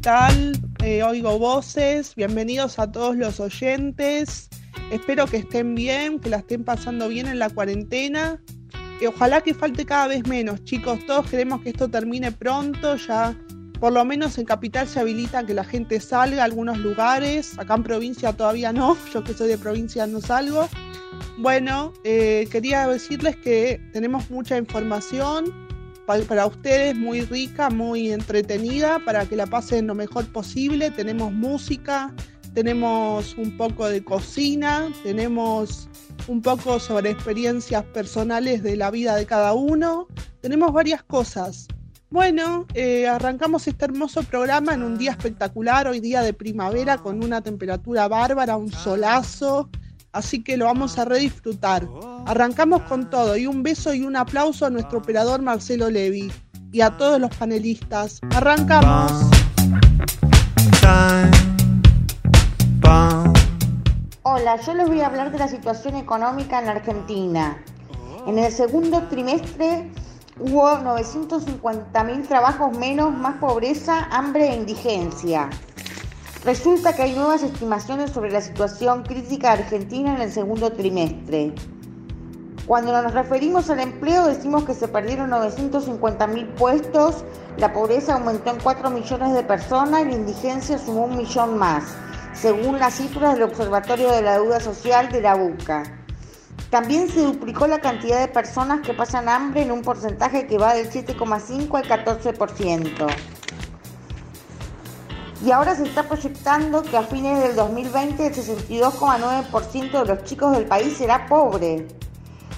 tal? 0.00 0.58
Eh, 0.82 1.02
oigo 1.02 1.38
voces, 1.38 2.14
bienvenidos 2.14 2.78
a 2.78 2.90
todos 2.90 3.16
los 3.16 3.38
oyentes. 3.38 4.48
Espero 4.90 5.26
que 5.26 5.38
estén 5.38 5.74
bien, 5.74 6.18
que 6.18 6.30
la 6.30 6.38
estén 6.38 6.64
pasando 6.64 7.08
bien 7.08 7.26
en 7.26 7.38
la 7.38 7.50
cuarentena. 7.50 8.40
Y 9.00 9.06
ojalá 9.06 9.42
que 9.42 9.52
falte 9.52 9.84
cada 9.84 10.08
vez 10.08 10.26
menos, 10.26 10.64
chicos. 10.64 11.04
Todos 11.06 11.28
queremos 11.28 11.60
que 11.60 11.70
esto 11.70 11.88
termine 11.88 12.32
pronto. 12.32 12.96
Ya, 12.96 13.36
por 13.78 13.92
lo 13.92 14.04
menos 14.04 14.38
en 14.38 14.46
Capital 14.46 14.88
se 14.88 15.00
habilita 15.00 15.44
que 15.44 15.52
la 15.52 15.64
gente 15.64 16.00
salga 16.00 16.42
a 16.42 16.44
algunos 16.46 16.78
lugares. 16.78 17.58
Acá 17.58 17.74
en 17.74 17.82
provincia 17.82 18.32
todavía 18.32 18.72
no. 18.72 18.96
Yo 19.12 19.22
que 19.22 19.34
soy 19.34 19.48
de 19.48 19.58
provincia 19.58 20.06
no 20.06 20.20
salgo. 20.22 20.66
Bueno, 21.36 21.92
eh, 22.04 22.48
quería 22.50 22.86
decirles 22.86 23.36
que 23.36 23.80
tenemos 23.92 24.30
mucha 24.30 24.56
información 24.56 25.69
para 26.26 26.46
ustedes, 26.46 26.96
muy 26.96 27.22
rica, 27.22 27.70
muy 27.70 28.12
entretenida, 28.12 28.98
para 29.04 29.26
que 29.26 29.36
la 29.36 29.46
pasen 29.46 29.86
lo 29.86 29.94
mejor 29.94 30.30
posible. 30.32 30.90
Tenemos 30.90 31.32
música, 31.32 32.12
tenemos 32.52 33.36
un 33.38 33.56
poco 33.56 33.88
de 33.88 34.02
cocina, 34.02 34.92
tenemos 35.04 35.88
un 36.26 36.42
poco 36.42 36.80
sobre 36.80 37.10
experiencias 37.10 37.84
personales 37.84 38.62
de 38.62 38.76
la 38.76 38.90
vida 38.90 39.14
de 39.16 39.24
cada 39.24 39.52
uno, 39.52 40.08
tenemos 40.40 40.72
varias 40.72 41.02
cosas. 41.02 41.68
Bueno, 42.10 42.66
eh, 42.74 43.06
arrancamos 43.06 43.68
este 43.68 43.84
hermoso 43.84 44.24
programa 44.24 44.74
en 44.74 44.82
un 44.82 44.98
día 44.98 45.12
espectacular, 45.12 45.86
hoy 45.86 46.00
día 46.00 46.22
de 46.22 46.32
primavera, 46.32 46.98
con 46.98 47.22
una 47.22 47.40
temperatura 47.40 48.08
bárbara, 48.08 48.56
un 48.56 48.72
solazo, 48.72 49.70
así 50.10 50.42
que 50.42 50.56
lo 50.56 50.64
vamos 50.64 50.98
a 50.98 51.04
redisfrutar. 51.04 51.86
Arrancamos 52.26 52.82
con 52.82 53.10
todo 53.10 53.36
y 53.36 53.46
un 53.46 53.62
beso 53.62 53.94
y 53.94 54.02
un 54.02 54.16
aplauso 54.16 54.66
a 54.66 54.70
nuestro 54.70 54.98
operador 54.98 55.42
Marcelo 55.42 55.90
Levi 55.90 56.30
y 56.72 56.80
a 56.80 56.96
todos 56.96 57.20
los 57.20 57.34
panelistas. 57.36 58.20
Arrancamos. 58.34 59.12
Hola, 64.22 64.60
yo 64.64 64.74
les 64.74 64.86
voy 64.86 65.00
a 65.00 65.06
hablar 65.06 65.32
de 65.32 65.38
la 65.38 65.48
situación 65.48 65.96
económica 65.96 66.60
en 66.60 66.68
Argentina. 66.68 67.62
En 68.26 68.38
el 68.38 68.52
segundo 68.52 69.02
trimestre 69.08 69.90
hubo 70.38 70.68
950.000 70.68 72.28
trabajos 72.28 72.76
menos, 72.78 73.12
más 73.12 73.36
pobreza, 73.36 74.08
hambre 74.10 74.50
e 74.50 74.56
indigencia. 74.56 75.50
Resulta 76.44 76.94
que 76.94 77.02
hay 77.02 77.14
nuevas 77.14 77.42
estimaciones 77.42 78.12
sobre 78.12 78.30
la 78.30 78.40
situación 78.40 79.02
crítica 79.02 79.52
Argentina 79.52 80.14
en 80.14 80.22
el 80.22 80.32
segundo 80.32 80.72
trimestre. 80.72 81.52
Cuando 82.70 82.92
nos 83.02 83.12
referimos 83.14 83.68
al 83.68 83.80
empleo 83.80 84.28
decimos 84.28 84.62
que 84.62 84.74
se 84.74 84.86
perdieron 84.86 85.30
950 85.30 86.28
mil 86.28 86.46
puestos, 86.50 87.24
la 87.56 87.72
pobreza 87.72 88.14
aumentó 88.14 88.50
en 88.50 88.60
4 88.60 88.90
millones 88.90 89.34
de 89.34 89.42
personas 89.42 90.02
y 90.02 90.04
la 90.04 90.12
indigencia 90.12 90.78
sumó 90.78 91.06
un 91.06 91.16
millón 91.16 91.58
más, 91.58 91.82
según 92.32 92.78
las 92.78 92.94
cifras 92.94 93.34
del 93.34 93.42
Observatorio 93.42 94.12
de 94.12 94.22
la 94.22 94.34
Deuda 94.34 94.60
Social 94.60 95.10
de 95.10 95.20
la 95.20 95.34
UCA. 95.34 95.82
También 96.70 97.08
se 97.08 97.22
duplicó 97.22 97.66
la 97.66 97.80
cantidad 97.80 98.20
de 98.20 98.28
personas 98.28 98.82
que 98.82 98.94
pasan 98.94 99.28
hambre 99.28 99.62
en 99.62 99.72
un 99.72 99.82
porcentaje 99.82 100.46
que 100.46 100.56
va 100.56 100.74
del 100.74 100.88
7,5 100.92 101.76
al 101.76 102.04
14% 102.04 103.08
y 105.44 105.50
ahora 105.50 105.74
se 105.74 105.82
está 105.82 106.04
proyectando 106.04 106.82
que 106.82 106.96
a 106.96 107.02
fines 107.02 107.42
del 107.42 107.56
2020 107.56 108.26
el 108.28 108.32
62,9% 108.32 109.90
de 109.90 110.04
los 110.04 110.22
chicos 110.22 110.52
del 110.52 110.66
país 110.66 110.98
será 110.98 111.26
pobre. 111.26 111.99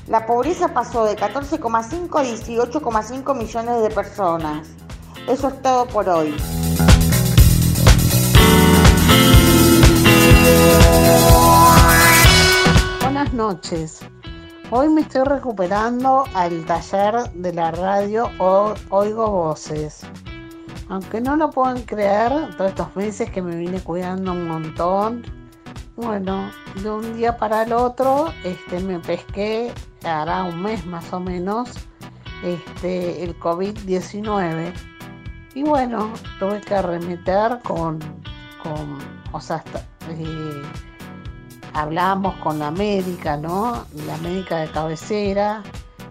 La 0.09 0.27
pobreza 0.27 0.75
pasó 0.75 1.05
de 1.05 1.17
14,5 1.17 2.19
a 2.19 2.25
18,5 2.25 3.37
millones 3.37 3.83
de 3.83 3.91
personas. 3.91 4.69
Eso 5.29 5.49
es 5.49 5.63
todo 5.63 5.87
por 5.87 6.09
hoy. 6.09 6.35
Buenas 13.01 13.33
noches. 13.33 14.01
Hoy 14.73 14.89
me 14.89 15.03
estoy 15.03 15.23
recuperando 15.23 16.25
al 16.35 16.65
taller 16.67 17.31
de 17.35 17.53
la 17.53 17.71
radio 17.71 18.29
Oigo 18.39 19.31
Voces. 19.31 20.01
Aunque 20.89 21.21
no 21.21 21.37
lo 21.37 21.51
puedan 21.51 21.83
creer, 21.83 22.57
todos 22.57 22.71
estos 22.71 22.97
meses 22.97 23.31
que 23.31 23.41
me 23.41 23.55
vine 23.55 23.81
cuidando 23.81 24.33
un 24.33 24.49
montón, 24.49 25.42
bueno, 25.97 26.51
de 26.83 26.91
un 26.91 27.17
día 27.17 27.37
para 27.37 27.63
el 27.63 27.73
otro, 27.73 28.33
este, 28.45 28.81
me 28.81 28.99
pesqué, 28.99 29.73
hará 30.05 30.45
un 30.45 30.63
mes 30.63 30.85
más 30.87 31.13
o 31.13 31.21
menos, 31.21 31.71
este, 32.43 33.23
el 33.23 33.39
COVID-19. 33.39 34.73
Y 35.55 35.63
bueno, 35.65 36.11
tuve 36.39 36.61
que 36.61 36.75
arremeter 36.75 37.61
con, 37.63 37.99
con 38.63 38.99
o 39.33 39.41
sea, 39.41 39.63
eh, 40.09 40.63
hablamos 41.75 42.35
con 42.37 42.59
la 42.59 42.71
médica, 42.71 43.37
¿no? 43.37 43.85
La 44.07 44.17
médica 44.19 44.59
de 44.59 44.71
cabecera, 44.71 45.63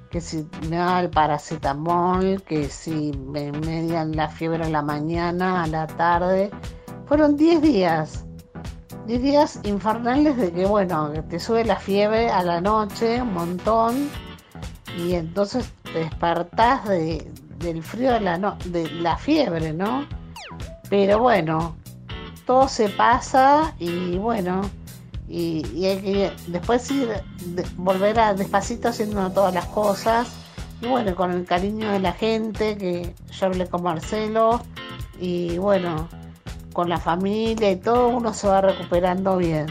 que 0.10 0.22
si 0.22 0.48
me 0.70 0.78
da 0.78 1.00
el 1.00 1.10
paracetamol, 1.10 2.44
que 2.44 2.70
si 2.70 3.12
me 3.14 3.52
median 3.52 4.16
la 4.16 4.28
fiebre 4.28 4.66
a 4.66 4.70
la 4.70 4.82
mañana, 4.82 5.64
a 5.64 5.68
la 5.68 5.88
tarde. 5.88 6.52
Fueron 7.06 7.36
10 7.36 7.62
días, 7.62 8.26
10 9.08 9.22
días 9.22 9.60
infernales 9.64 10.38
de 10.38 10.52
que, 10.52 10.66
bueno, 10.66 11.12
te 11.30 11.40
sube 11.40 11.66
la 11.66 11.76
fiebre 11.76 12.30
a 12.30 12.44
la 12.44 12.62
noche, 12.62 13.22
un 13.22 13.34
montón, 13.34 14.10
y 14.98 15.14
entonces 15.14 15.72
te 15.84 16.00
despertás 16.00 16.88
de, 16.88 17.32
del 17.60 17.82
frío 17.84 18.14
de 18.14 18.22
la, 18.22 18.58
de 18.66 18.90
la 18.92 19.18
fiebre, 19.18 19.74
¿no? 19.74 20.06
Pero 20.90 21.20
bueno, 21.20 21.76
todo 22.46 22.68
se 22.68 22.90
pasa 22.90 23.74
y 23.80 24.18
bueno, 24.18 24.62
y, 25.28 25.86
hay 25.86 26.02
que 26.02 26.32
después 26.48 26.92
ir, 26.92 27.10
volver 27.78 28.20
a 28.20 28.34
despacito 28.34 28.90
haciendo 28.90 29.32
todas 29.32 29.54
las 29.54 29.66
cosas. 29.68 30.28
Y 30.82 30.88
bueno, 30.88 31.16
con 31.16 31.32
el 31.32 31.46
cariño 31.46 31.92
de 31.92 32.00
la 32.00 32.12
gente, 32.12 32.76
que 32.76 33.16
yo 33.32 33.46
hablé 33.46 33.68
con 33.68 33.84
Marcelo, 33.84 34.62
y 35.20 35.58
bueno, 35.60 36.10
con 36.74 36.90
la 36.90 36.98
familia 36.98 37.72
y 37.72 37.76
todo, 37.76 38.10
uno 38.10 38.34
se 38.34 38.48
va 38.48 38.62
recuperando 38.62 39.38
bien. 39.38 39.68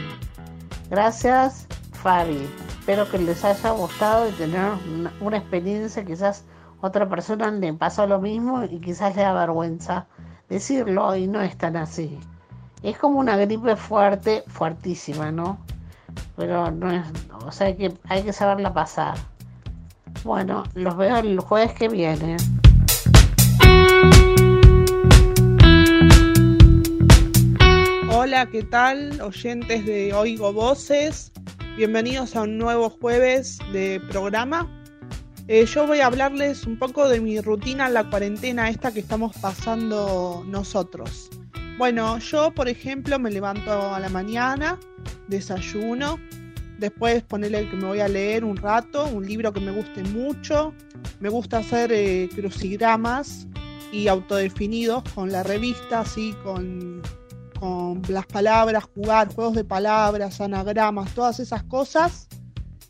Gracias, 0.89 1.67
Fabi. 1.93 2.47
Espero 2.79 3.09
que 3.09 3.17
les 3.19 3.43
haya 3.45 3.71
gustado 3.71 4.27
y 4.27 4.31
tener 4.33 4.71
una, 5.19 5.37
experiencia, 5.37 6.03
quizás 6.03 6.45
otra 6.81 7.07
persona 7.07 7.51
le 7.51 7.73
pasó 7.73 8.07
lo 8.07 8.19
mismo 8.19 8.63
y 8.63 8.79
quizás 8.79 9.15
le 9.15 9.21
da 9.21 9.33
vergüenza 9.33 10.07
decirlo 10.49 11.15
y 11.15 11.27
no 11.27 11.41
es 11.41 11.57
tan 11.57 11.77
así. 11.77 12.19
Es 12.83 12.97
como 12.97 13.19
una 13.19 13.37
gripe 13.37 13.75
fuerte, 13.75 14.43
fuertísima, 14.47 15.31
¿no? 15.31 15.59
Pero 16.35 16.71
no 16.71 16.91
es, 16.91 17.05
o 17.45 17.51
sea, 17.51 17.75
que 17.77 17.93
hay 18.09 18.23
que 18.23 18.33
saberla 18.33 18.73
pasar. 18.73 19.15
Bueno, 20.23 20.63
los 20.73 20.97
veo 20.97 21.17
el 21.17 21.39
jueves 21.39 21.73
que 21.73 21.87
viene. 21.87 22.37
Hola, 28.31 28.45
¿qué 28.49 28.63
tal? 28.63 29.19
Oyentes 29.19 29.85
de 29.85 30.13
Oigo 30.13 30.53
Voces. 30.53 31.33
Bienvenidos 31.75 32.33
a 32.37 32.43
un 32.43 32.57
nuevo 32.57 32.89
jueves 32.89 33.59
de 33.73 33.99
programa. 34.09 34.71
Eh, 35.49 35.65
yo 35.65 35.85
voy 35.85 35.99
a 35.99 36.05
hablarles 36.05 36.65
un 36.65 36.79
poco 36.79 37.09
de 37.09 37.19
mi 37.19 37.41
rutina 37.41 37.87
en 37.87 37.93
la 37.93 38.09
cuarentena 38.09 38.69
esta 38.69 38.93
que 38.93 39.01
estamos 39.01 39.35
pasando 39.41 40.45
nosotros. 40.47 41.29
Bueno, 41.77 42.19
yo 42.19 42.53
por 42.53 42.69
ejemplo 42.69 43.19
me 43.19 43.31
levanto 43.31 43.69
a 43.93 43.99
la 43.99 44.07
mañana, 44.07 44.79
desayuno, 45.27 46.17
después 46.79 47.23
ponerle 47.23 47.69
que 47.69 47.75
me 47.75 47.87
voy 47.87 47.99
a 47.99 48.07
leer 48.07 48.45
un 48.45 48.55
rato, 48.55 49.07
un 49.07 49.27
libro 49.27 49.51
que 49.51 49.59
me 49.59 49.71
guste 49.71 50.03
mucho, 50.05 50.73
me 51.19 51.27
gusta 51.27 51.57
hacer 51.57 51.91
eh, 51.91 52.29
crucigramas 52.33 53.45
y 53.91 54.07
autodefinidos 54.07 55.03
con 55.13 55.33
la 55.33 55.43
revista, 55.43 55.99
así 55.99 56.33
con, 56.45 57.01
con 57.61 58.01
las 58.07 58.25
palabras, 58.25 58.85
jugar, 58.95 59.31
juegos 59.35 59.53
de 59.53 59.63
palabras, 59.63 60.41
anagramas, 60.41 61.13
todas 61.13 61.39
esas 61.39 61.61
cosas. 61.61 62.27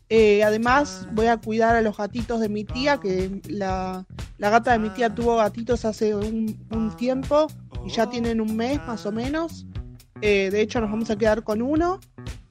Eh, 0.08 0.42
además 0.42 1.06
voy 1.12 1.26
a 1.26 1.36
cuidar 1.36 1.76
a 1.76 1.82
los 1.82 1.98
gatitos 1.98 2.40
de 2.40 2.48
mi 2.48 2.64
tía, 2.64 2.96
que 2.96 3.42
la, 3.48 4.06
gata 4.38 4.72
de 4.72 4.78
mi 4.78 4.88
tía 4.88 5.14
tuvo 5.14 5.36
gatitos 5.36 5.84
hace 5.84 6.14
un, 6.14 6.56
tiempo 6.96 7.48
y 7.84 7.90
ya 7.90 8.08
tienen 8.08 8.40
un 8.40 8.56
mes 8.56 8.78
más 8.86 9.04
o 9.04 9.12
menos. 9.12 9.66
Eh, 10.22 10.48
de 10.50 10.62
hecho, 10.62 10.80
nos 10.80 10.90
vamos 10.90 11.10
a 11.10 11.16
quedar 11.16 11.44
con 11.44 11.60
uno. 11.60 12.00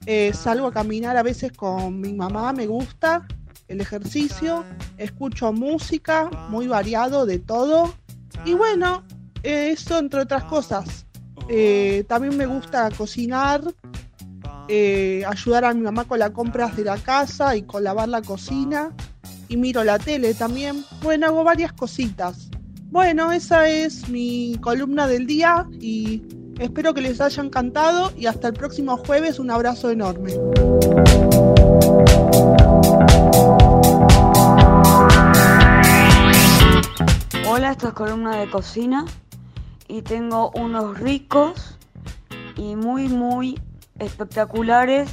Eh, 0.06 0.32
salgo 0.32 0.68
a 0.68 0.72
caminar 0.72 1.16
a 1.16 1.24
veces 1.24 1.50
con 1.50 2.00
mi 2.00 2.12
mamá, 2.12 2.52
me 2.52 2.68
gusta 2.68 3.26
el 3.66 3.80
ejercicio. 3.80 4.64
Escucho 4.96 5.52
música, 5.52 6.30
muy 6.50 6.68
variado 6.68 7.26
de 7.26 7.40
todo. 7.40 7.92
Y 8.44 8.54
bueno, 8.54 9.02
eso 9.42 9.98
entre 9.98 10.20
otras 10.20 10.44
cosas. 10.44 11.01
También 12.08 12.36
me 12.36 12.46
gusta 12.46 12.90
cocinar, 12.90 13.62
ayudar 15.26 15.64
a 15.64 15.74
mi 15.74 15.82
mamá 15.82 16.04
con 16.04 16.18
las 16.18 16.30
compras 16.30 16.76
de 16.76 16.84
la 16.84 16.96
casa 16.96 17.56
y 17.56 17.62
con 17.62 17.84
lavar 17.84 18.08
la 18.08 18.22
cocina. 18.22 18.92
Y 19.48 19.56
miro 19.58 19.84
la 19.84 19.98
tele 19.98 20.32
también. 20.32 20.82
Bueno, 21.02 21.26
hago 21.26 21.44
varias 21.44 21.74
cositas. 21.74 22.48
Bueno, 22.90 23.32
esa 23.32 23.68
es 23.68 24.08
mi 24.08 24.56
columna 24.62 25.06
del 25.06 25.26
día 25.26 25.66
y 25.78 26.22
espero 26.58 26.94
que 26.94 27.02
les 27.02 27.20
haya 27.20 27.42
encantado 27.42 28.12
y 28.16 28.26
hasta 28.26 28.48
el 28.48 28.54
próximo 28.54 28.96
jueves 28.96 29.38
un 29.38 29.50
abrazo 29.50 29.90
enorme. 29.90 30.32
Hola, 37.46 37.72
esta 37.72 37.88
es 37.88 37.94
columna 37.94 38.36
de 38.38 38.50
cocina 38.50 39.04
y 39.92 40.00
tengo 40.00 40.50
unos 40.54 40.98
ricos 40.98 41.76
y 42.56 42.76
muy 42.76 43.08
muy 43.08 43.60
espectaculares 43.98 45.10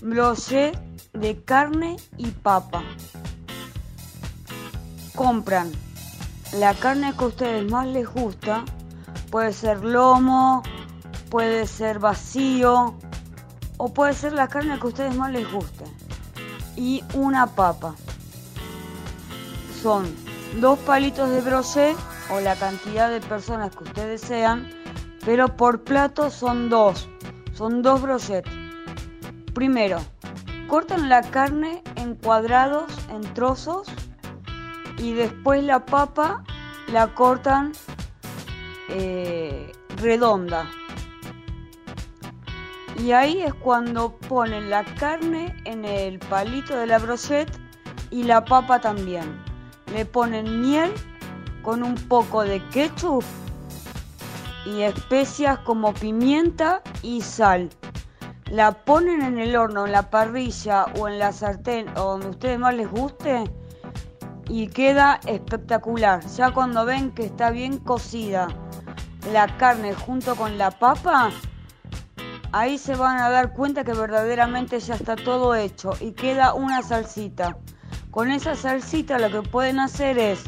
brochets 0.00 0.80
de 1.12 1.42
carne 1.44 1.96
y 2.16 2.28
papa. 2.28 2.82
Compran 5.14 5.70
la 6.58 6.72
carne 6.72 7.12
que 7.18 7.22
a 7.22 7.26
ustedes 7.26 7.70
más 7.70 7.86
les 7.86 8.08
gusta, 8.08 8.64
puede 9.30 9.52
ser 9.52 9.84
lomo, 9.84 10.62
puede 11.28 11.66
ser 11.66 11.98
vacío 11.98 12.94
o 13.76 13.92
puede 13.92 14.14
ser 14.14 14.32
la 14.32 14.48
carne 14.48 14.78
que 14.78 14.86
a 14.86 14.88
ustedes 14.88 15.16
más 15.16 15.30
les 15.32 15.52
guste. 15.52 15.84
Y 16.76 17.04
una 17.12 17.46
papa. 17.46 17.94
Son 19.82 20.06
dos 20.62 20.78
palitos 20.78 21.28
de 21.28 21.42
brochet 21.42 22.07
o 22.30 22.40
la 22.40 22.56
cantidad 22.56 23.10
de 23.10 23.20
personas 23.20 23.74
que 23.74 23.84
ustedes 23.84 24.20
sean, 24.20 24.68
pero 25.24 25.56
por 25.56 25.82
plato 25.82 26.30
son 26.30 26.68
dos. 26.68 27.08
Son 27.54 27.82
dos 27.82 28.02
brochets. 28.02 28.50
Primero, 29.54 29.98
cortan 30.68 31.08
la 31.08 31.22
carne 31.22 31.82
en 31.96 32.14
cuadrados, 32.14 32.92
en 33.10 33.22
trozos 33.34 33.88
y 34.98 35.12
después 35.12 35.64
la 35.64 35.84
papa 35.84 36.44
la 36.92 37.14
cortan 37.14 37.72
eh, 38.88 39.72
redonda. 39.96 40.70
Y 42.98 43.12
ahí 43.12 43.42
es 43.42 43.54
cuando 43.54 44.16
ponen 44.16 44.70
la 44.70 44.84
carne 44.84 45.54
en 45.64 45.84
el 45.84 46.18
palito 46.18 46.76
de 46.76 46.86
la 46.86 46.98
brochette 46.98 47.52
y 48.10 48.24
la 48.24 48.44
papa 48.44 48.80
también. 48.80 49.40
Le 49.92 50.04
ponen 50.04 50.60
miel 50.60 50.92
con 51.62 51.82
un 51.82 51.94
poco 51.94 52.42
de 52.42 52.62
ketchup 52.68 53.24
y 54.66 54.82
especias 54.82 55.58
como 55.60 55.94
pimienta 55.94 56.82
y 57.02 57.20
sal. 57.22 57.70
La 58.50 58.72
ponen 58.72 59.22
en 59.22 59.38
el 59.38 59.56
horno, 59.56 59.86
en 59.86 59.92
la 59.92 60.10
parrilla 60.10 60.86
o 60.98 61.08
en 61.08 61.18
la 61.18 61.32
sartén 61.32 61.88
o 61.96 62.02
donde 62.02 62.26
a 62.26 62.30
ustedes 62.30 62.58
más 62.58 62.74
les 62.74 62.90
guste 62.90 63.44
y 64.48 64.68
queda 64.68 65.20
espectacular. 65.26 66.24
Ya 66.26 66.50
cuando 66.52 66.84
ven 66.84 67.10
que 67.10 67.26
está 67.26 67.50
bien 67.50 67.78
cocida 67.78 68.48
la 69.32 69.46
carne 69.58 69.94
junto 69.94 70.34
con 70.36 70.56
la 70.56 70.70
papa, 70.70 71.30
ahí 72.52 72.78
se 72.78 72.96
van 72.96 73.18
a 73.18 73.28
dar 73.28 73.52
cuenta 73.52 73.84
que 73.84 73.92
verdaderamente 73.92 74.80
ya 74.80 74.94
está 74.94 75.16
todo 75.16 75.54
hecho 75.54 75.92
y 76.00 76.12
queda 76.12 76.54
una 76.54 76.82
salsita. 76.82 77.56
Con 78.10 78.30
esa 78.30 78.54
salsita 78.54 79.18
lo 79.18 79.30
que 79.30 79.48
pueden 79.48 79.78
hacer 79.78 80.18
es 80.18 80.44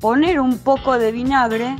poner 0.00 0.40
un 0.40 0.58
poco 0.58 0.98
de 0.98 1.12
vinagre, 1.12 1.76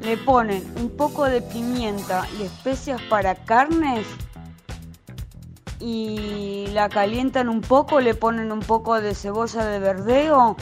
le 0.00 0.16
ponen 0.16 0.64
un 0.76 0.90
poco 0.90 1.24
de 1.24 1.42
pimienta 1.42 2.26
y 2.38 2.44
especias 2.44 3.00
para 3.02 3.34
carnes 3.34 4.06
y 5.78 6.66
la 6.72 6.88
calientan 6.88 7.48
un 7.48 7.60
poco, 7.60 8.00
le 8.00 8.14
ponen 8.14 8.52
un 8.52 8.60
poco 8.60 9.00
de 9.00 9.14
cebolla 9.14 9.64
de 9.64 9.78
verdeo 9.78 10.56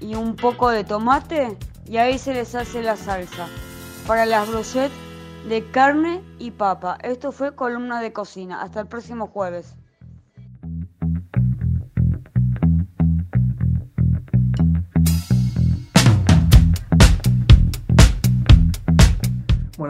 y 0.00 0.14
un 0.14 0.36
poco 0.36 0.70
de 0.70 0.84
tomate 0.84 1.58
y 1.86 1.96
ahí 1.98 2.18
se 2.18 2.34
les 2.34 2.54
hace 2.54 2.82
la 2.82 2.96
salsa 2.96 3.46
para 4.06 4.26
las 4.26 4.48
brochettes 4.48 5.06
de 5.48 5.64
carne 5.70 6.22
y 6.38 6.50
papa. 6.50 6.98
Esto 7.02 7.32
fue 7.32 7.54
columna 7.54 8.00
de 8.00 8.12
cocina. 8.12 8.62
Hasta 8.62 8.80
el 8.80 8.86
próximo 8.88 9.28
jueves. 9.28 9.74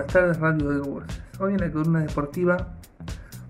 Buenas 0.06 0.38
tardes, 0.38 0.38
Radio 0.38 0.70
de 0.70 1.04
Hoy 1.40 1.54
en 1.54 1.60
la 1.60 1.72
columna 1.72 1.98
deportiva 1.98 2.78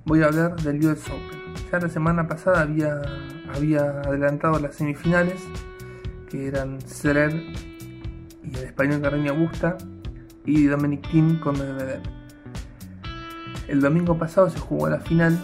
voy 0.07 0.23
a 0.23 0.27
hablar 0.27 0.57
del 0.57 0.83
US 0.87 1.07
Open. 1.09 1.55
Ya 1.71 1.79
la 1.79 1.89
semana 1.91 2.27
pasada 2.27 2.63
había, 2.63 3.03
había 3.55 4.01
adelantado 4.01 4.59
las 4.59 4.75
semifinales, 4.75 5.39
que 6.31 6.47
eran 6.47 6.81
Serer 6.81 7.35
y 8.43 8.57
el 8.57 8.65
español 8.65 9.03
Carreño 9.03 9.35
Busta 9.35 9.77
y 10.47 10.65
Dominic 10.65 11.07
Thiem 11.11 11.39
con 11.41 11.59
Medvedev. 11.59 12.01
El 13.69 13.83
domingo 13.83 14.17
pasado 14.17 14.49
se 14.49 14.59
jugó 14.59 14.89
la 14.89 15.01
final, 15.01 15.39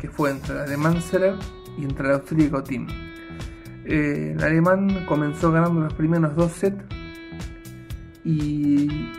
que 0.00 0.08
fue 0.08 0.30
entre 0.30 0.54
el 0.54 0.60
alemán 0.60 1.02
Serer 1.02 1.34
y 1.76 1.82
entre 1.82 2.06
el 2.06 2.14
austríaco 2.14 2.62
Thiem. 2.62 2.86
Eh, 3.84 4.34
el 4.36 4.44
alemán 4.44 5.06
comenzó 5.06 5.50
ganando 5.50 5.80
los 5.80 5.94
primeros 5.94 6.36
dos 6.36 6.52
sets 6.52 6.84
y 8.24 9.10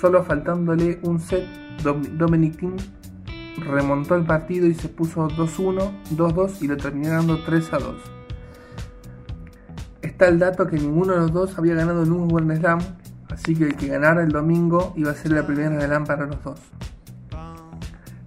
solo 0.00 0.22
faltándole 0.24 0.98
un 1.02 1.20
set, 1.20 1.46
Dominic 1.82 2.58
Thiem 2.58 2.76
remontó 3.64 4.14
el 4.14 4.24
partido 4.24 4.66
y 4.66 4.74
se 4.74 4.88
puso 4.88 5.28
2-1, 5.28 5.90
2-2 6.16 6.62
y 6.62 6.68
lo 6.68 6.76
terminó 6.76 7.10
ganando 7.10 7.38
3-2. 7.38 7.94
Está 10.02 10.28
el 10.28 10.38
dato 10.38 10.66
que 10.66 10.76
ninguno 10.76 11.14
de 11.14 11.18
los 11.20 11.32
dos 11.32 11.58
había 11.58 11.74
ganado 11.74 12.04
nunca 12.04 12.34
un 12.34 12.46
Grand 12.46 12.60
Slam, 12.60 12.78
así 13.30 13.54
que 13.54 13.64
el 13.64 13.76
que 13.76 13.88
ganara 13.88 14.22
el 14.22 14.30
domingo 14.30 14.92
iba 14.96 15.10
a 15.10 15.14
ser 15.14 15.32
la 15.32 15.46
primera 15.46 15.80
Slam 15.80 16.04
para 16.04 16.26
los 16.26 16.42
dos. 16.42 16.60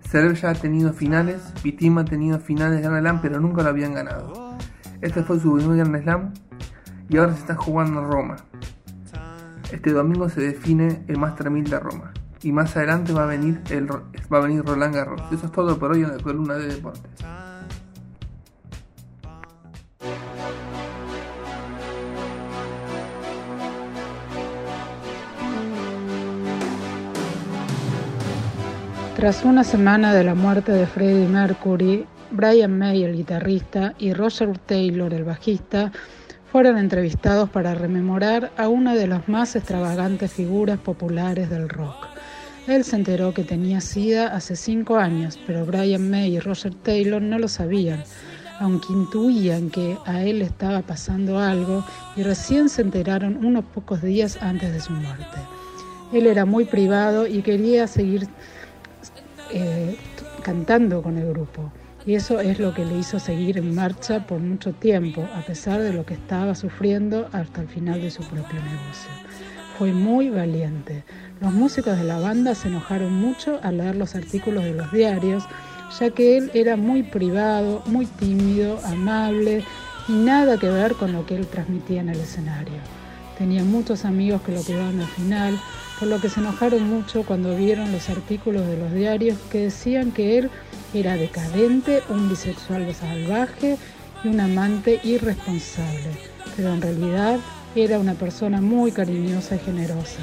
Server 0.10 0.36
ya 0.36 0.50
ha 0.50 0.56
tenido 0.56 0.92
finales, 0.94 1.54
Pitima 1.62 2.02
ha 2.02 2.06
tenido 2.06 2.40
finales 2.40 2.78
de 2.78 2.82
Grand 2.82 3.00
Slam, 3.00 3.22
pero 3.22 3.40
nunca 3.40 3.64
lo 3.64 3.70
habían 3.70 3.94
ganado. 3.94 4.58
Este 5.02 5.24
fue 5.24 5.40
su 5.40 5.56
primer 5.56 5.78
Grand 5.78 6.04
Slam 6.04 6.34
y 7.08 7.18
ahora 7.18 7.34
se 7.34 7.40
está 7.40 7.56
jugando 7.56 8.02
en 8.02 8.12
Roma. 8.12 8.36
Este 9.72 9.92
domingo 9.92 10.30
se 10.30 10.42
define 10.42 11.04
el 11.08 11.18
Master 11.18 11.52
1000 11.52 11.70
de 11.70 11.80
Roma 11.80 12.12
y 12.42 12.52
más 12.52 12.76
adelante 12.76 13.14
va 13.14 13.24
a 13.24 13.28
venir 13.28 13.62
va 14.32 14.38
a 14.38 14.42
venir 14.42 14.64
Roland 14.66 14.96
Garros. 14.96 15.22
Eso 15.32 15.46
es 15.46 15.52
todo 15.52 15.78
por 15.78 15.92
hoy 15.92 16.02
en 16.02 16.10
la 16.10 16.24
columna 16.24 16.56
de 16.56 16.68
deportes. 16.68 17.12
Tras 29.16 29.44
una 29.44 29.66
semana 29.66 30.14
de 30.14 30.24
la 30.24 30.34
muerte 30.34 30.72
de 30.72 30.88
Freddie 30.88 31.28
Mercury, 31.28 32.06
Brian 32.32 32.80
May, 32.80 33.04
el 33.04 33.18
guitarrista, 33.18 33.94
y 34.00 34.14
Roger 34.14 34.58
Taylor, 34.60 35.14
el 35.14 35.26
bajista, 35.26 35.92
fueron 36.52 36.78
entrevistados 36.78 37.50
para 37.50 37.76
rememorar 37.76 38.52
a 38.58 38.68
una 38.68 38.96
de 38.96 39.08
las 39.08 39.28
más 39.30 39.56
extravagantes 39.56 40.34
figuras 40.34 40.80
populares 40.80 41.50
del 41.50 41.70
rock. 41.70 42.08
Él 42.68 42.84
se 42.84 42.96
enteró 42.96 43.34
que 43.34 43.44
tenía 43.44 43.82
SIDA 43.82 44.28
hace 44.28 44.56
cinco 44.56 44.98
años, 44.98 45.40
pero 45.46 45.66
Brian 45.66 46.10
May 46.10 46.36
y 46.36 46.40
Roger 46.40 46.74
Taylor 46.74 47.22
no 47.22 47.40
lo 47.40 47.48
sabían, 47.48 48.04
aunque 48.60 48.92
intuían 48.92 49.70
que 49.70 49.98
a 50.06 50.24
él 50.24 50.42
estaba 50.42 50.82
pasando 50.82 51.40
algo 51.40 51.84
y 52.16 52.24
recién 52.24 52.70
se 52.70 52.82
enteraron 52.82 53.44
unos 53.46 53.66
pocos 53.66 54.02
días 54.02 54.38
antes 54.42 54.74
de 54.74 54.80
su 54.80 54.92
muerte. 54.94 55.38
Él 56.14 56.26
era 56.26 56.46
muy 56.46 56.66
privado 56.66 57.28
y 57.28 57.42
quería 57.42 57.88
seguir 57.88 58.28
eh, 59.52 59.98
cantando 60.44 61.02
con 61.02 61.18
el 61.18 61.30
grupo. 61.30 61.72
Y 62.10 62.16
eso 62.16 62.40
es 62.40 62.58
lo 62.58 62.74
que 62.74 62.86
le 62.86 62.98
hizo 62.98 63.20
seguir 63.20 63.60
en 63.60 63.76
marcha 63.76 64.26
por 64.26 64.40
mucho 64.40 64.74
tiempo, 64.74 65.28
a 65.36 65.42
pesar 65.42 65.80
de 65.80 65.94
lo 65.94 66.08
que 66.08 66.16
estaba 66.16 66.56
sufriendo 66.56 67.30
hasta 67.34 67.62
el 67.62 67.68
final 67.68 68.02
de 68.02 68.10
su 68.10 68.24
propio 68.24 68.56
negocio. 68.64 69.12
Fue 69.78 69.94
muy 69.94 70.30
valiente. 70.32 71.04
Los 71.40 71.54
músicos 71.54 72.00
de 72.00 72.06
la 72.06 72.18
banda 72.18 72.56
se 72.56 72.68
enojaron 72.68 73.14
mucho 73.14 73.60
al 73.62 73.78
leer 73.78 73.96
los 73.96 74.16
artículos 74.16 74.64
de 74.64 74.74
los 74.74 74.92
diarios, 74.92 75.44
ya 76.00 76.10
que 76.10 76.38
él 76.38 76.50
era 76.56 76.76
muy 76.78 77.04
privado, 77.04 77.84
muy 77.86 78.08
tímido, 78.08 78.80
amable 78.86 79.64
y 80.08 80.14
nada 80.14 80.58
que 80.58 80.68
ver 80.68 80.96
con 80.96 81.14
lo 81.14 81.28
que 81.28 81.36
él 81.36 81.46
transmitía 81.46 82.02
en 82.02 82.10
el 82.10 82.20
escenario. 82.20 82.80
Tenía 83.38 83.64
muchos 83.64 84.04
amigos 84.04 84.42
que 84.42 84.54
lo 84.54 84.66
quedaban 84.66 85.00
al 85.00 85.06
final, 85.10 85.60
por 86.00 86.08
lo 86.08 86.20
que 86.20 86.30
se 86.30 86.40
enojaron 86.40 86.90
mucho 86.90 87.22
cuando 87.22 87.56
vieron 87.56 87.92
los 87.92 88.10
artículos 88.10 88.66
de 88.66 88.78
los 88.78 88.94
diarios 88.94 89.38
que 89.52 89.60
decían 89.66 90.12
que 90.12 90.40
él 90.40 90.50
era 90.94 91.16
decadente, 91.16 92.02
un 92.10 92.30
bisexual 92.30 92.94
salvaje 92.94 93.78
y 94.24 94.28
un 94.28 94.40
amante 94.40 95.00
irresponsable, 95.04 96.10
pero 96.56 96.74
en 96.74 96.82
realidad 96.82 97.40
era 97.76 98.00
una 98.00 98.16
persona 98.16 98.60
muy 98.62 98.92
cariñosa 98.92 99.56
y 99.56 99.60
generosa. 99.60 100.20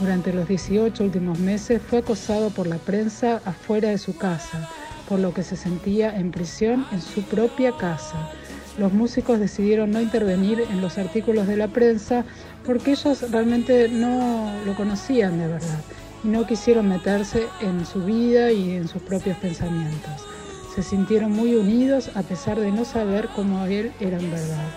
Durante 0.00 0.32
los 0.32 0.48
18 0.48 1.04
últimos 1.04 1.38
meses 1.38 1.80
fue 1.80 2.00
acosado 2.00 2.50
por 2.50 2.66
la 2.66 2.78
prensa 2.78 3.40
afuera 3.44 3.90
de 3.90 3.98
su 3.98 4.16
casa, 4.16 4.68
por 5.08 5.20
lo 5.20 5.32
que 5.32 5.42
se 5.42 5.56
sentía 5.56 6.16
en 6.16 6.30
prisión 6.30 6.86
en 6.90 7.00
su 7.00 7.22
propia 7.22 7.72
casa. 7.76 8.30
Los 8.78 8.92
músicos 8.92 9.38
decidieron 9.38 9.90
no 9.90 10.00
intervenir 10.00 10.60
en 10.60 10.80
los 10.80 10.96
artículos 10.98 11.46
de 11.46 11.56
la 11.56 11.68
prensa 11.68 12.24
porque 12.64 12.92
ellos 12.92 13.30
realmente 13.30 13.88
no 13.88 14.52
lo 14.64 14.74
conocían 14.74 15.38
de 15.38 15.48
verdad 15.48 15.80
no 16.22 16.46
quisieron 16.46 16.88
meterse 16.88 17.46
en 17.60 17.86
su 17.86 18.04
vida 18.04 18.52
y 18.52 18.72
en 18.72 18.88
sus 18.88 19.02
propios 19.02 19.36
pensamientos. 19.38 20.26
Se 20.74 20.82
sintieron 20.82 21.32
muy 21.32 21.54
unidos 21.54 22.10
a 22.14 22.22
pesar 22.22 22.60
de 22.60 22.70
no 22.70 22.84
saber 22.84 23.28
cómo 23.34 23.64
él 23.66 23.92
era 24.00 24.18
en 24.18 24.30
verdad. 24.30 24.68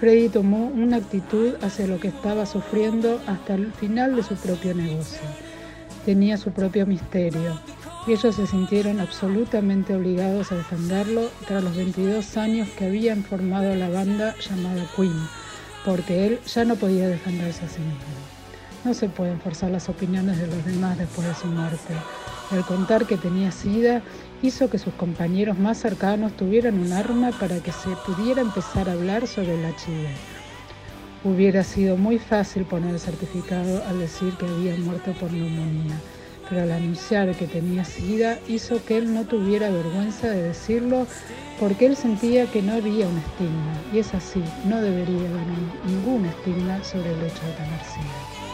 Freddy 0.00 0.28
tomó 0.28 0.66
una 0.66 0.96
actitud 0.96 1.54
hacia 1.62 1.86
lo 1.86 1.98
que 1.98 2.08
estaba 2.08 2.44
sufriendo 2.44 3.20
hasta 3.26 3.54
el 3.54 3.72
final 3.72 4.16
de 4.16 4.22
su 4.22 4.34
propio 4.34 4.74
negocio. 4.74 5.20
Tenía 6.04 6.36
su 6.36 6.50
propio 6.50 6.86
misterio 6.86 7.58
y 8.06 8.12
ellos 8.12 8.34
se 8.34 8.46
sintieron 8.46 9.00
absolutamente 9.00 9.94
obligados 9.94 10.52
a 10.52 10.56
defenderlo 10.56 11.30
tras 11.46 11.64
los 11.64 11.74
22 11.74 12.36
años 12.36 12.68
que 12.76 12.86
habían 12.86 13.24
formado 13.24 13.74
la 13.74 13.88
banda 13.88 14.34
llamada 14.38 14.84
Queen, 14.94 15.26
porque 15.84 16.26
él 16.26 16.40
ya 16.46 16.64
no 16.64 16.76
podía 16.76 17.08
defenderse 17.08 17.64
a 17.64 17.68
sí 17.68 17.80
mismo. 17.80 18.43
No 18.84 18.92
se 18.92 19.08
pueden 19.08 19.40
forzar 19.40 19.70
las 19.70 19.88
opiniones 19.88 20.38
de 20.38 20.46
los 20.46 20.62
demás 20.66 20.98
después 20.98 21.26
de 21.26 21.34
su 21.34 21.46
muerte. 21.46 21.94
El 22.52 22.62
contar 22.64 23.06
que 23.06 23.16
tenía 23.16 23.50
sida 23.50 24.02
hizo 24.42 24.68
que 24.68 24.78
sus 24.78 24.92
compañeros 24.92 25.58
más 25.58 25.78
cercanos 25.78 26.36
tuvieran 26.36 26.78
un 26.78 26.92
arma 26.92 27.30
para 27.40 27.60
que 27.60 27.72
se 27.72 27.88
pudiera 28.04 28.42
empezar 28.42 28.90
a 28.90 28.92
hablar 28.92 29.26
sobre 29.26 29.54
el 29.54 29.64
HIV. 29.64 30.06
Hubiera 31.24 31.64
sido 31.64 31.96
muy 31.96 32.18
fácil 32.18 32.66
poner 32.66 32.90
el 32.90 33.00
certificado 33.00 33.82
al 33.88 34.00
decir 34.00 34.34
que 34.34 34.44
había 34.44 34.76
muerto 34.76 35.12
por 35.12 35.32
neumonía, 35.32 35.98
pero 36.50 36.64
al 36.64 36.72
anunciar 36.72 37.34
que 37.34 37.46
tenía 37.46 37.86
sida 37.86 38.38
hizo 38.48 38.84
que 38.84 38.98
él 38.98 39.14
no 39.14 39.24
tuviera 39.24 39.70
vergüenza 39.70 40.28
de 40.28 40.42
decirlo 40.42 41.06
porque 41.58 41.86
él 41.86 41.96
sentía 41.96 42.44
que 42.52 42.60
no 42.60 42.74
había 42.74 43.08
un 43.08 43.16
estigma, 43.16 43.80
y 43.94 44.00
es 44.00 44.12
así, 44.12 44.42
no 44.66 44.82
debería 44.82 45.30
haber 45.30 45.46
ningún 45.86 46.26
estigma 46.26 46.84
sobre 46.84 47.12
el 47.12 47.24
hecho 47.24 47.46
de 47.46 47.52
tener 47.52 47.80
sida. 47.84 48.53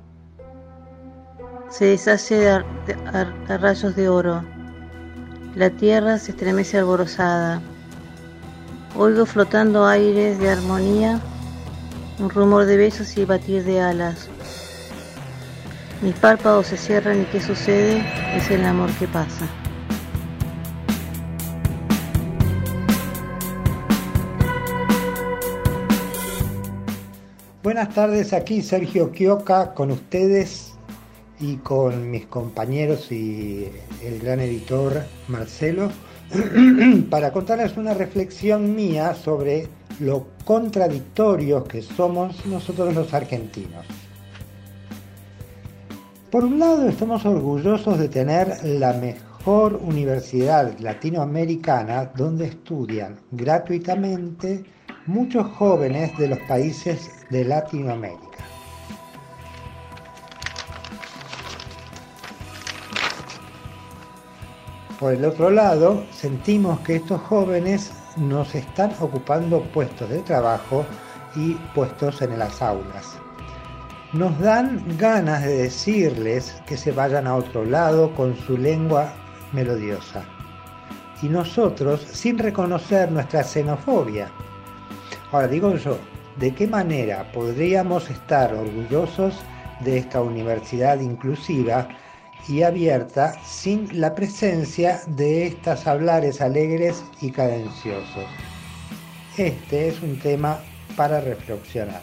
se 1.71 1.85
deshace 1.85 2.49
a, 2.49 2.65
rayos 3.47 3.95
de 3.95 4.09
oro. 4.09 4.43
La 5.55 5.69
tierra 5.69 6.19
se 6.19 6.31
estremece 6.31 6.77
alborozada. 6.77 7.61
Oigo 8.97 9.25
flotando 9.25 9.85
aires 9.85 10.37
de 10.39 10.49
armonía, 10.49 11.19
un 12.19 12.29
rumor 12.29 12.65
de 12.65 12.75
besos 12.75 13.17
y 13.17 13.23
batir 13.23 13.63
de 13.63 13.81
alas. 13.81 14.27
Mis 16.01 16.15
párpados 16.15 16.67
se 16.67 16.77
cierran 16.77 17.21
y 17.21 17.25
¿qué 17.25 17.39
sucede? 17.39 18.03
Es 18.35 18.51
el 18.51 18.65
amor 18.65 18.91
que 18.97 19.07
pasa. 19.07 19.47
Buenas 27.63 27.93
tardes, 27.93 28.33
aquí 28.33 28.61
Sergio 28.61 29.11
Quioca 29.11 29.73
con 29.73 29.91
ustedes 29.91 30.70
y 31.41 31.57
con 31.57 32.09
mis 32.09 32.27
compañeros 32.27 33.11
y 33.11 33.69
el 34.03 34.19
gran 34.19 34.39
editor 34.39 35.03
Marcelo 35.27 35.91
para 37.09 37.33
contarles 37.33 37.75
una 37.75 37.93
reflexión 37.93 38.75
mía 38.75 39.13
sobre 39.15 39.67
lo 39.99 40.27
contradictorios 40.45 41.67
que 41.67 41.81
somos 41.81 42.45
nosotros 42.45 42.93
los 42.95 43.13
argentinos. 43.13 43.85
Por 46.29 46.45
un 46.45 46.59
lado, 46.59 46.87
estamos 46.87 47.25
orgullosos 47.25 47.99
de 47.99 48.07
tener 48.07 48.63
la 48.63 48.93
mejor 48.93 49.75
universidad 49.83 50.79
latinoamericana 50.79 52.11
donde 52.15 52.45
estudian 52.45 53.19
gratuitamente 53.31 54.63
muchos 55.07 55.47
jóvenes 55.47 56.17
de 56.17 56.29
los 56.29 56.39
países 56.47 57.09
de 57.29 57.43
Latinoamérica. 57.43 58.50
Por 65.01 65.15
el 65.15 65.25
otro 65.25 65.49
lado, 65.49 66.03
sentimos 66.11 66.79
que 66.81 66.97
estos 66.97 67.19
jóvenes 67.21 67.91
nos 68.17 68.53
están 68.53 68.93
ocupando 68.99 69.63
puestos 69.73 70.07
de 70.07 70.19
trabajo 70.19 70.85
y 71.35 71.55
puestos 71.73 72.21
en 72.21 72.37
las 72.37 72.61
aulas. 72.61 73.17
Nos 74.13 74.39
dan 74.39 74.85
ganas 74.99 75.43
de 75.43 75.63
decirles 75.63 76.61
que 76.67 76.77
se 76.77 76.91
vayan 76.91 77.25
a 77.25 77.35
otro 77.35 77.65
lado 77.65 78.13
con 78.13 78.37
su 78.37 78.55
lengua 78.55 79.11
melodiosa. 79.53 80.23
Y 81.23 81.29
nosotros, 81.29 82.01
sin 82.01 82.37
reconocer 82.37 83.11
nuestra 83.11 83.43
xenofobia, 83.43 84.29
Ahora 85.31 85.47
digo 85.47 85.75
yo, 85.77 85.97
¿de 86.37 86.53
qué 86.53 86.67
manera 86.67 87.31
podríamos 87.31 88.07
estar 88.11 88.53
orgullosos 88.53 89.33
de 89.79 89.97
esta 89.97 90.21
universidad 90.21 90.99
inclusiva 90.99 91.87
y 92.47 92.63
abierta 92.63 93.33
sin 93.43 93.87
la 93.99 94.15
presencia 94.15 95.01
de 95.07 95.47
estas 95.47 95.87
hablares 95.87 96.41
alegres 96.41 97.03
y 97.21 97.31
cadenciosos? 97.31 98.25
Este 99.37 99.89
es 99.89 100.01
un 100.01 100.19
tema 100.19 100.59
para 100.95 101.21
reflexionar. 101.21 102.01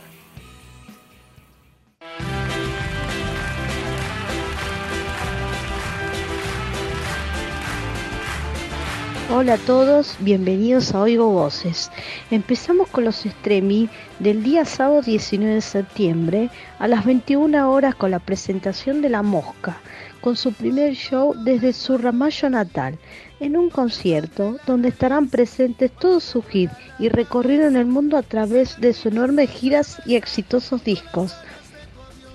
Hola 9.30 9.54
a 9.54 9.58
todos, 9.58 10.16
bienvenidos 10.20 10.94
a 10.94 11.02
Oigo 11.02 11.28
Voces. 11.28 11.90
Empezamos 12.30 12.88
con 12.88 13.04
los 13.04 13.26
extremi 13.26 13.90
del 14.20 14.42
día 14.42 14.64
sábado 14.64 15.02
19 15.02 15.56
de 15.56 15.60
septiembre 15.60 16.50
a 16.78 16.88
las 16.88 17.04
21 17.04 17.70
horas 17.70 17.94
con 17.94 18.10
la 18.10 18.20
presentación 18.20 19.02
de 19.02 19.10
La 19.10 19.22
Mosca, 19.22 19.82
con 20.20 20.36
su 20.36 20.52
primer 20.52 20.94
show 20.94 21.34
desde 21.44 21.72
su 21.72 21.98
Ramallo 21.98 22.50
natal, 22.50 22.98
en 23.40 23.56
un 23.56 23.70
concierto 23.70 24.56
donde 24.66 24.88
estarán 24.88 25.28
presentes 25.28 25.90
todos 25.92 26.24
sus 26.24 26.44
hits 26.52 26.72
y 26.98 27.08
recorrieron 27.08 27.76
el 27.76 27.86
mundo 27.86 28.16
a 28.16 28.22
través 28.22 28.80
de 28.80 28.92
sus 28.92 29.12
enormes 29.12 29.50
giras 29.50 30.00
y 30.06 30.16
exitosos 30.16 30.84
discos. 30.84 31.34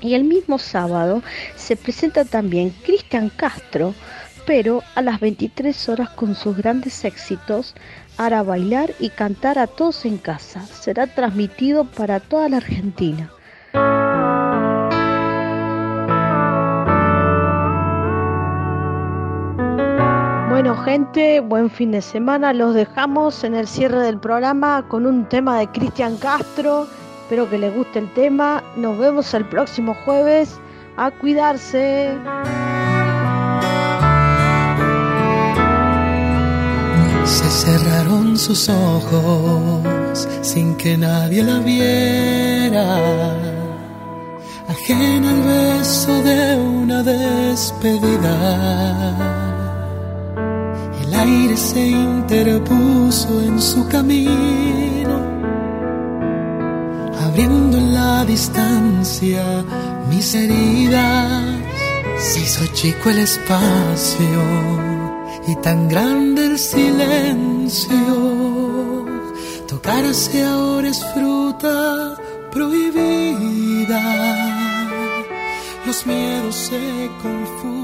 Y 0.01 0.15
el 0.15 0.23
mismo 0.23 0.59
sábado 0.59 1.23
se 1.55 1.75
presenta 1.75 2.25
también 2.25 2.71
Cristian 2.83 3.29
Castro, 3.29 3.93
pero 4.45 4.83
a 4.95 5.01
las 5.01 5.19
23 5.19 5.89
horas 5.89 6.09
con 6.09 6.35
sus 6.35 6.57
grandes 6.57 7.05
éxitos 7.05 7.73
hará 8.17 8.43
bailar 8.43 8.93
y 8.99 9.09
cantar 9.09 9.57
a 9.57 9.67
todos 9.67 10.05
en 10.05 10.17
casa. 10.17 10.65
Será 10.65 11.07
transmitido 11.07 11.85
para 11.85 12.19
toda 12.19 12.49
la 12.49 12.57
Argentina. 12.57 13.31
Gente, 20.75 21.39
buen 21.39 21.69
fin 21.69 21.91
de 21.91 22.01
semana. 22.01 22.51
Los 22.53 22.73
dejamos 22.73 23.43
en 23.43 23.53
el 23.55 23.67
cierre 23.67 23.99
del 23.99 24.17
programa 24.19 24.85
con 24.87 25.05
un 25.05 25.29
tema 25.29 25.59
de 25.59 25.67
Cristian 25.67 26.17
Castro. 26.17 26.87
Espero 27.21 27.49
que 27.49 27.57
les 27.57 27.73
guste 27.73 27.99
el 27.99 28.13
tema. 28.13 28.63
Nos 28.75 28.97
vemos 28.97 29.33
el 29.33 29.45
próximo 29.45 29.95
jueves. 30.05 30.59
A 30.97 31.11
cuidarse. 31.11 32.17
Se 37.25 37.49
cerraron 37.49 38.37
sus 38.37 38.69
ojos 38.69 40.27
sin 40.41 40.75
que 40.75 40.97
nadie 40.97 41.43
la 41.43 41.59
viera, 41.59 42.97
ajena 44.67 45.29
al 45.29 45.41
beso 45.41 46.21
de 46.21 46.57
una 46.57 47.01
despedida. 47.01 48.33
Aire 51.23 51.55
se 51.55 51.87
interpuso 51.87 53.41
en 53.41 53.61
su 53.61 53.87
camino 53.87 55.15
abriendo 57.25 57.77
en 57.77 57.93
la 57.93 58.25
distancia 58.25 59.63
mis 60.09 60.35
heridas. 60.35 61.43
Se 62.19 62.41
hizo 62.41 62.65
chico 62.73 63.09
el 63.09 63.19
espacio 63.19 64.43
y 65.47 65.55
tan 65.61 65.87
grande 65.87 66.45
el 66.47 66.59
silencio. 66.59 67.95
Tocarse 69.65 70.43
ahora 70.43 70.89
es 70.89 71.01
fruta 71.13 72.17
prohibida. 72.51 74.03
Los 75.85 76.05
miedos 76.05 76.55
se 76.55 77.09
confunden 77.21 77.82